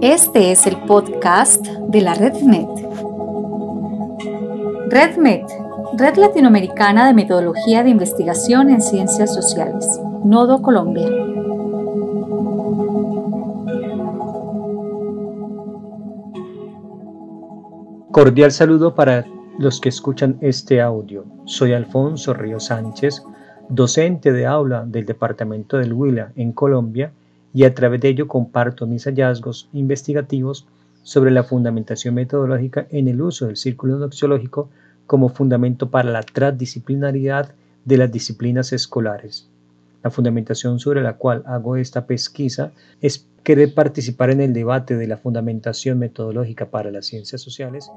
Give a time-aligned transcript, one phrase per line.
[0.00, 2.68] Este es el podcast de la RedMed.
[4.88, 5.44] RedMed,
[5.98, 11.08] Red Latinoamericana de Metodología de Investigación en Ciencias Sociales, Nodo Colombia.
[18.10, 19.26] Cordial saludo para
[19.58, 21.26] los que escuchan este audio.
[21.44, 23.22] Soy Alfonso Río Sánchez,
[23.68, 27.12] docente de aula del Departamento del Huila en Colombia
[27.52, 30.66] y a través de ello comparto mis hallazgos investigativos
[31.02, 34.68] sobre la fundamentación metodológica en el uso del círculo noxiológico
[35.06, 37.52] como fundamento para la transdisciplinaridad
[37.84, 39.48] de las disciplinas escolares.
[40.02, 45.06] La fundamentación sobre la cual hago esta pesquisa es querer participar en el debate de
[45.06, 47.90] la fundamentación metodológica para las ciencias sociales.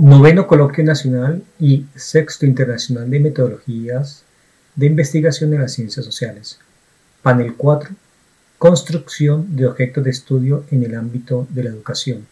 [0.00, 4.22] Noveno Coloquio Nacional y Sexto Internacional de Metodologías
[4.76, 6.60] de Investigación en las Ciencias Sociales.
[7.20, 7.90] Panel 4.
[8.58, 12.28] Construcción de objetos de estudio en el ámbito de la educación.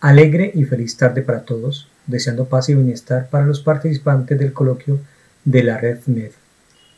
[0.00, 4.98] Alegre y feliz tarde para todos, deseando paz y bienestar para los participantes del coloquio
[5.46, 6.32] de la Red NED.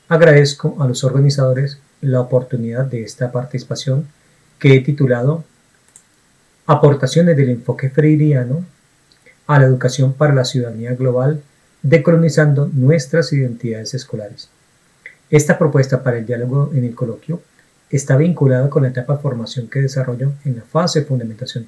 [0.09, 4.09] Agradezco a los organizadores la oportunidad de esta participación
[4.59, 5.45] que he titulado
[6.67, 8.65] Aportaciones del enfoque freiriano
[9.47, 11.43] a la educación para la ciudadanía global,
[11.83, 14.49] decolonizando nuestras identidades escolares.
[15.31, 17.43] Esta propuesta para el diálogo en el coloquio
[17.91, 21.67] está vinculada con la etapa de formación que desarrollo en la fase de fundamentación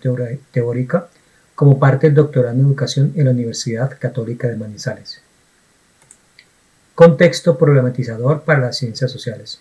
[0.51, 1.09] teórica
[1.55, 5.21] como parte del doctorado en educación en la Universidad Católica de Manizales.
[6.95, 9.61] Contexto problematizador para las ciencias sociales.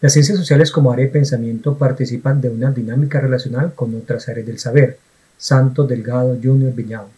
[0.00, 4.46] Las ciencias sociales como área de pensamiento participan de una dinámica relacional con otras áreas
[4.46, 4.98] del saber,
[5.36, 7.08] Santos, Delgado, Junior, Viñao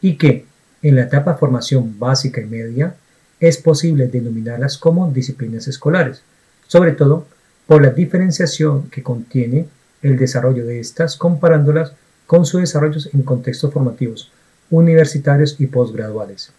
[0.00, 0.46] y que,
[0.82, 2.94] en la etapa formación básica y media,
[3.38, 6.22] es posible denominarlas como disciplinas escolares,
[6.66, 7.26] sobre todo
[7.66, 9.66] por la diferenciación que contiene
[10.02, 11.92] el desarrollo de estas comparándolas
[12.26, 14.30] con sus desarrollos en contextos formativos,
[14.70, 16.52] universitarios y posgraduales.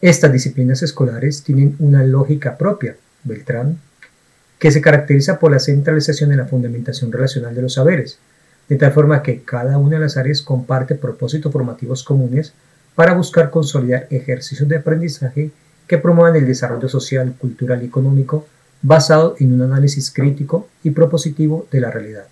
[0.00, 3.78] Estas disciplinas escolares tienen una lógica propia, Beltrán,
[4.58, 8.18] que se caracteriza por la centralización en la fundamentación relacional de los saberes,
[8.72, 12.54] de tal forma que cada una de las áreas comparte propósitos formativos comunes
[12.94, 15.50] para buscar consolidar ejercicios de aprendizaje
[15.86, 18.46] que promuevan el desarrollo social, cultural y económico
[18.80, 22.24] basado en un análisis crítico y propositivo de la realidad.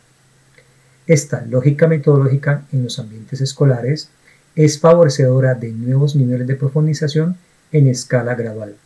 [1.07, 4.09] Esta lógica metodológica en los ambientes escolares
[4.57, 7.37] es favorecedora de nuevos niveles de profundización
[7.71, 8.77] en escala gradual.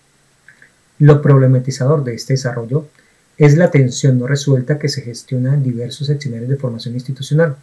[0.98, 2.88] Lo problematizador de este desarrollo
[3.36, 7.56] es la tensión no resuelta que se gestiona en diversos escenarios de formación institucional.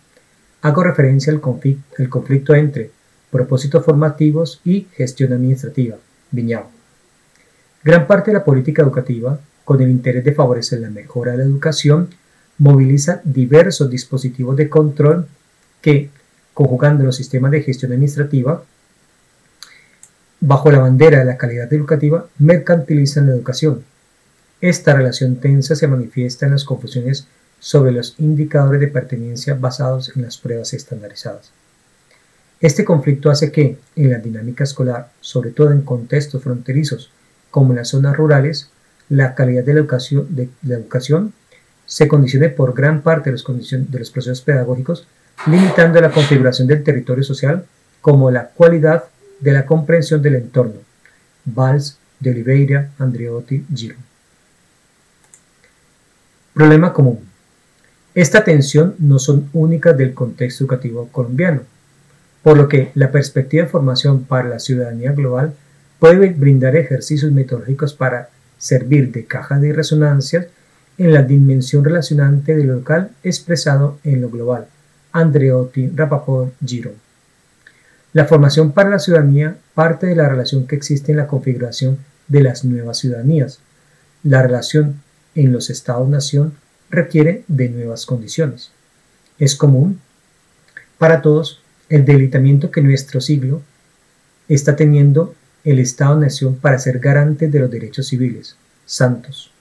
[0.62, 2.92] Hago referencia al conflicto, entre
[3.32, 5.98] propósitos formativos y gestión administrativa,
[6.32, 6.70] Viñao.
[7.84, 11.44] Gran parte de la política educativa, con el interés de favorecer la mejora de la
[11.46, 12.10] educación,
[12.58, 15.28] moviliza diversos dispositivos de control
[15.82, 16.10] que,
[16.54, 18.64] conjugando los sistemas de gestión administrativa,
[20.42, 23.84] bajo la bandera de la calidad educativa, mercantilizan la educación,
[24.62, 27.28] esta relación tensa se manifiesta en las confusiones
[27.60, 31.52] sobre los indicadores de pertenencia basados en las pruebas estandarizadas.
[32.60, 37.12] Este conflicto hace que, en la dinámica escolar, sobre todo en contextos fronterizos
[37.50, 38.70] como en las zonas rurales,
[39.10, 41.34] la calidad de la educación,
[41.86, 45.08] se condicione por gran parte de los, de los procesos pedagógicos,
[45.48, 47.66] limitando la configuración del territorio social
[48.00, 49.06] como la cualidad
[49.40, 50.76] de la comprensión del entorno.
[51.46, 53.96] Valls, de Oliveira, Andreotti, Giro.
[56.54, 57.20] Problema común.
[58.14, 61.62] Esta tensión no son únicas del contexto educativo colombiano,
[62.44, 65.54] por lo que la perspectiva de formación para la ciudadanía global
[66.00, 70.48] puede brindar ejercicios metodológicos para servir de caja de resonancias
[70.98, 74.68] en la dimensión relacionante de lo local expresado en lo global.
[75.14, 76.92] Andreotti, Rapaport, Giro.
[78.12, 81.98] La formación para la ciudadanía parte de la relación que existe en la configuración
[82.28, 83.60] de las nuevas ciudadanías.
[84.24, 85.02] La relación
[85.36, 86.54] en los estados-nación
[86.90, 88.72] requiere de nuevas condiciones.
[89.40, 90.00] Es común
[90.98, 93.62] para todos el debilitamiento que nuestro siglo
[94.48, 95.34] está teniendo
[95.64, 98.56] el Estado-nación para ser garante de los derechos civiles,
[98.86, 99.52] santos.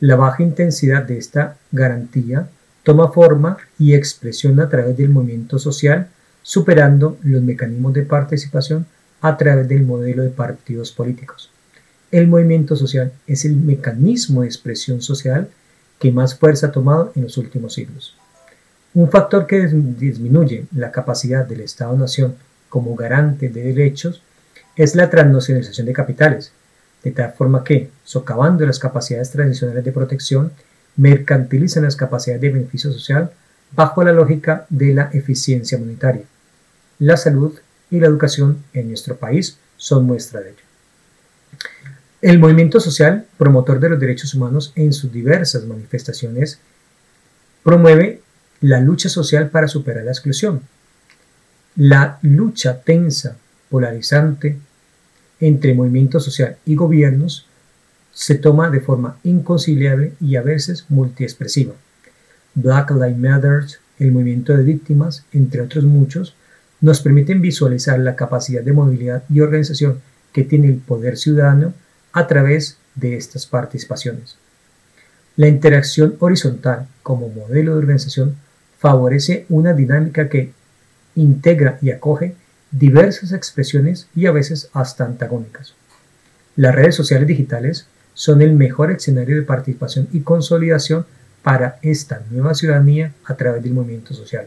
[0.00, 2.48] La baja intensidad de esta garantía
[2.82, 6.08] toma forma y expresión a través del movimiento social,
[6.42, 8.86] superando los mecanismos de participación
[9.20, 11.50] a través del modelo de partidos políticos.
[12.14, 15.48] El movimiento social es el mecanismo de expresión social
[15.98, 18.16] que más fuerza ha tomado en los últimos siglos.
[18.94, 22.36] Un factor que disminuye la capacidad del Estado-Nación
[22.68, 24.22] como garante de derechos
[24.76, 26.52] es la transnacionalización de capitales,
[27.02, 30.52] de tal forma que, socavando las capacidades tradicionales de protección,
[30.94, 33.32] mercantilizan las capacidades de beneficio social
[33.74, 36.22] bajo la lógica de la eficiencia monetaria.
[37.00, 37.58] La salud
[37.90, 40.64] y la educación en nuestro país son muestra de ello.
[42.24, 46.58] El movimiento social, promotor de los derechos humanos en sus diversas manifestaciones,
[47.62, 48.22] promueve
[48.62, 50.62] la lucha social para superar la exclusión.
[51.76, 53.36] La lucha tensa,
[53.68, 54.56] polarizante,
[55.38, 57.46] entre movimiento social y gobiernos
[58.14, 61.74] se toma de forma inconciliable y a veces multiexpresiva.
[62.54, 63.66] Black Lives Matter,
[63.98, 66.34] el movimiento de víctimas, entre otros muchos,
[66.80, 70.00] nos permiten visualizar la capacidad de movilidad y organización
[70.32, 71.74] que tiene el poder ciudadano
[72.14, 74.36] a través de estas participaciones.
[75.36, 78.36] La interacción horizontal como modelo de organización
[78.78, 80.52] favorece una dinámica que
[81.16, 82.34] integra y acoge
[82.70, 85.74] diversas expresiones y a veces hasta antagónicas.
[86.56, 91.04] Las redes sociales digitales son el mejor escenario de participación y consolidación
[91.42, 94.46] para esta nueva ciudadanía a través del movimiento social.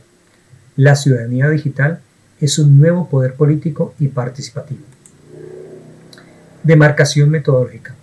[0.78, 2.00] La ciudadanía digital
[2.40, 4.86] es un nuevo poder político y participativo.
[6.68, 7.96] Demarcación metodológica.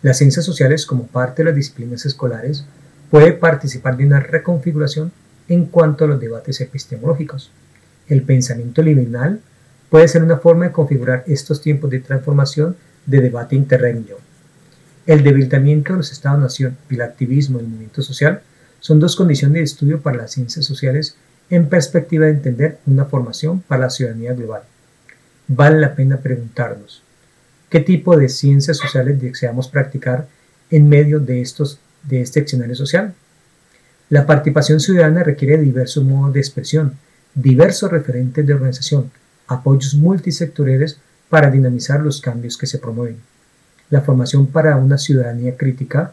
[0.00, 2.64] Las ciencias sociales, como parte de las disciplinas escolares,
[3.10, 5.12] puede participar de una reconfiguración
[5.46, 7.50] en cuanto a los debates epistemológicos.
[8.08, 9.42] El pensamiento liminal
[9.90, 14.16] puede ser una forma de configurar estos tiempos de transformación de debate interregno.
[15.04, 18.40] El debilitamiento de los Estados-nación y el activismo del movimiento social
[18.80, 21.14] son dos condiciones de estudio para las ciencias sociales
[21.50, 24.62] en perspectiva de entender una formación para la ciudadanía global.
[25.46, 27.02] Vale la pena preguntarnos,
[27.68, 30.26] ¿qué tipo de ciencias sociales deseamos practicar
[30.70, 33.14] en medio de, estos, de este escenario social?
[34.10, 36.94] La participación ciudadana requiere diversos modos de expresión,
[37.34, 39.10] diversos referentes de organización,
[39.46, 40.98] apoyos multisectoriales
[41.28, 43.16] para dinamizar los cambios que se promueven.
[43.90, 46.12] La formación para una ciudadanía crítica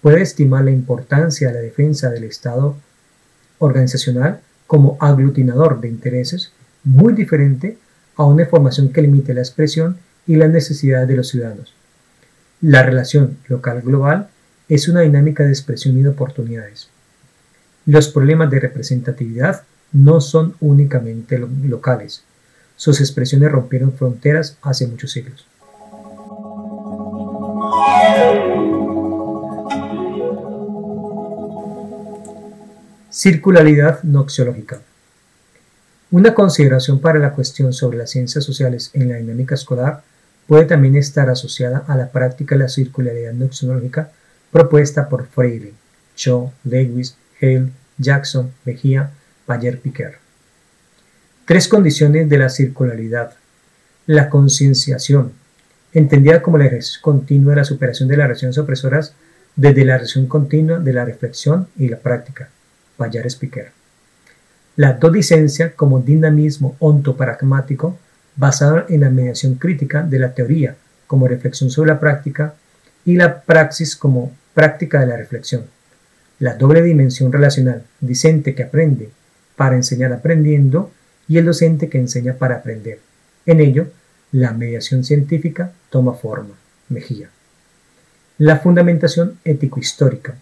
[0.00, 2.76] puede estimar la importancia de la defensa del Estado
[3.58, 6.52] organizacional como aglutinador de intereses
[6.84, 7.78] muy diferente
[8.16, 11.74] a una formación que limite la expresión y las necesidades de los ciudadanos.
[12.60, 14.28] La relación local-global
[14.68, 16.88] es una dinámica de expresión y de oportunidades.
[17.84, 19.62] Los problemas de representatividad
[19.92, 22.24] no son únicamente locales.
[22.76, 25.46] Sus expresiones rompieron fronteras hace muchos siglos.
[33.10, 34.80] Circularidad noxiológica.
[36.10, 40.02] Una consideración para la cuestión sobre las ciencias sociales en la dinámica escolar
[40.46, 44.10] puede también estar asociada a la práctica de la circularidad noxiológica
[44.50, 45.72] propuesta por Freire,
[46.16, 49.10] Shaw, Lewis, Hale, Jackson, Mejía,
[49.46, 50.18] Bayer-Piquer.
[51.44, 53.34] Tres condiciones de la circularidad.
[54.06, 55.32] La concienciación,
[55.92, 59.14] entendida como la ejercicio continua de la superación de las relaciones opresoras
[59.56, 62.48] desde la relación continua de la reflexión y la práctica.
[62.96, 63.72] Payares Piquer.
[64.76, 67.98] La dodicencia como dinamismo ontopragmático
[68.36, 72.54] basado en la mediación crítica de la teoría como reflexión sobre la práctica
[73.04, 75.64] y la praxis como práctica de la reflexión.
[76.38, 79.10] La doble dimensión relacional, discente que aprende
[79.56, 80.90] para enseñar aprendiendo
[81.28, 83.00] y el docente que enseña para aprender.
[83.46, 83.88] En ello,
[84.32, 86.54] la mediación científica toma forma.
[86.88, 87.30] Mejía.
[88.38, 90.34] La fundamentación ético-histórica,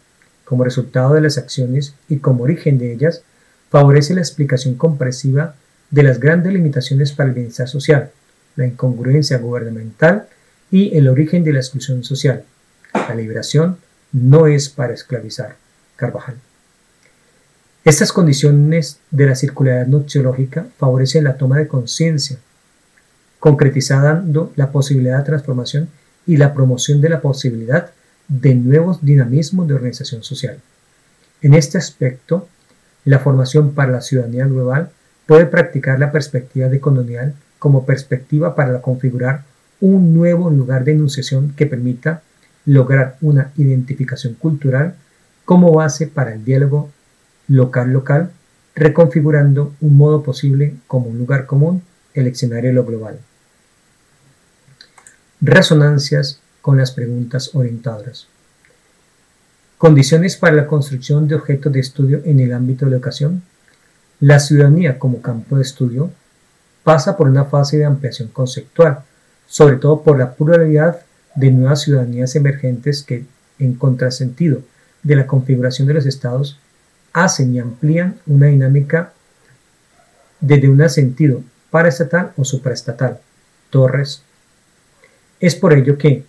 [0.45, 3.23] como resultado de las acciones y como origen de ellas,
[3.71, 5.55] favorece la explicación comprensiva
[5.91, 8.11] de las grandes limitaciones para el bienestar social,
[8.57, 10.27] la incongruencia gubernamental
[10.71, 12.45] y el origen de la exclusión social.
[12.93, 13.79] La liberación
[14.13, 15.57] no es para esclavizar.
[15.97, 16.37] Carvajal.
[17.85, 22.39] Estas condiciones de la circularidad noxiológica favorecen la toma de conciencia
[23.45, 25.91] concretizando la posibilidad de transformación
[26.27, 27.91] y la promoción de la posibilidad
[28.27, 30.61] de nuevos dinamismos de organización social.
[31.43, 32.49] En este aspecto,
[33.05, 34.93] la formación para la ciudadanía global
[35.27, 39.45] puede practicar la perspectiva decolonial como perspectiva para configurar
[39.81, 42.23] un nuevo lugar de enunciación que permita
[42.67, 44.95] lograr una identificación cultural
[45.45, 46.91] como base para el diálogo
[47.49, 48.31] local-local,
[48.75, 51.83] reconfigurando un modo posible como un lugar común
[52.15, 53.19] el escenario lo global
[55.45, 58.27] resonancias con las preguntas orientadoras.
[59.77, 63.43] Condiciones para la construcción de objetos de estudio en el ámbito de la educación.
[64.21, 66.11] La ciudadanía como campo de estudio
[66.83, 69.01] pasa por una fase de ampliación conceptual,
[69.47, 71.01] sobre todo por la pluralidad
[71.35, 73.25] de nuevas ciudadanías emergentes que,
[73.59, 74.63] en contrasentido
[75.03, 76.59] de la configuración de los estados,
[77.13, 79.13] hacen y amplían una dinámica
[80.41, 83.19] desde un sentido paraestatal o supraestatal.
[83.71, 84.23] Torres
[85.41, 86.25] Es por ello que,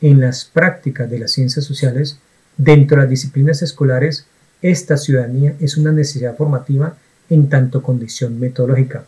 [0.00, 2.18] en las prácticas de las ciencias sociales,
[2.56, 4.26] dentro de las disciplinas escolares,
[4.62, 6.96] esta ciudadanía es una necesidad formativa
[7.30, 9.04] en tanto condición metodológica,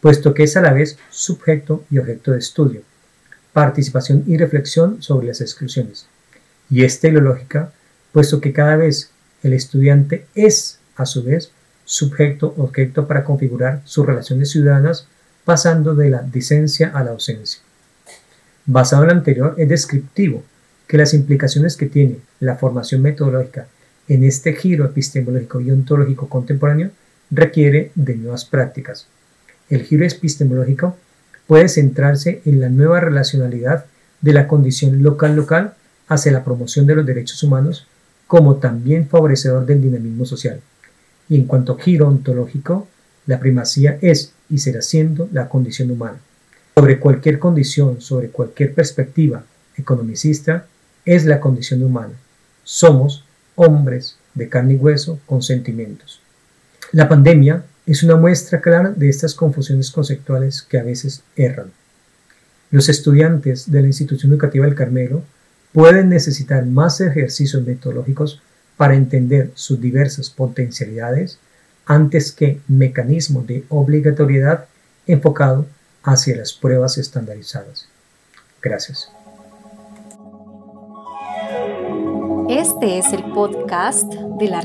[0.00, 2.82] puesto que es a la vez sujeto y objeto de estudio,
[3.52, 6.06] participación y reflexión sobre las exclusiones,
[6.70, 7.72] y es teleológica,
[8.12, 9.10] puesto que cada vez
[9.42, 11.50] el estudiante es, a su vez,
[11.84, 15.06] sujeto-objeto para configurar sus relaciones ciudadanas
[15.44, 17.60] pasando de la dicencia a la ausencia.
[18.66, 20.44] Basado en lo anterior, es descriptivo
[20.86, 23.66] que las implicaciones que tiene la formación metodológica
[24.08, 26.90] en este giro epistemológico y ontológico contemporáneo
[27.30, 29.06] requiere de nuevas prácticas.
[29.68, 30.96] El giro epistemológico
[31.46, 33.86] puede centrarse en la nueva relacionalidad
[34.20, 35.74] de la condición local-local
[36.08, 37.86] hacia la promoción de los derechos humanos
[38.26, 40.60] como también favorecedor del dinamismo social.
[41.28, 42.86] Y en cuanto a giro ontológico,
[43.26, 46.18] la primacía es y será siendo la condición humana.
[46.76, 49.44] Sobre cualquier condición, sobre cualquier perspectiva
[49.76, 50.66] economicista,
[51.04, 52.14] es la condición humana.
[52.64, 53.24] Somos
[53.56, 56.20] hombres de carne y hueso con sentimientos.
[56.92, 61.70] La pandemia es una muestra clara de estas confusiones conceptuales que a veces erran.
[62.72, 65.22] Los estudiantes de la institución educativa del Carmelo
[65.72, 68.42] pueden necesitar más ejercicios metodológicos
[68.76, 71.38] para entender sus diversas potencialidades
[71.86, 74.66] antes que mecanismos de obligatoriedad
[75.06, 75.66] enfocado
[76.02, 77.86] hacia las pruebas estandarizadas.
[78.60, 79.10] Gracias.
[82.48, 84.60] Este es el podcast de la.